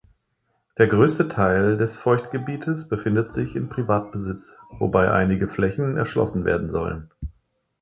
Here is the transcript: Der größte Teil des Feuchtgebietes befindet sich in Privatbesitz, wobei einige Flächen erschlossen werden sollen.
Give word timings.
Der 0.79 0.87
größte 0.87 1.27
Teil 1.29 1.77
des 1.77 1.95
Feuchtgebietes 1.99 2.87
befindet 2.87 3.35
sich 3.35 3.55
in 3.55 3.69
Privatbesitz, 3.69 4.55
wobei 4.79 5.11
einige 5.11 5.47
Flächen 5.47 5.95
erschlossen 5.95 6.43
werden 6.43 6.71
sollen. 6.71 7.11